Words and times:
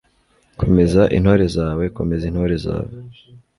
komeza 0.59 1.01
intore 1.17 1.45
zawe, 1.55 1.83
komeza 1.97 2.23
intore 2.31 2.55
zawe 2.65 2.93